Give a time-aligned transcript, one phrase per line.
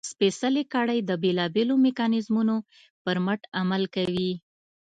[0.09, 2.55] سپېڅلې کړۍ د بېلابېلو میکانیزمونو
[3.03, 4.31] پر مټ عمل کوي.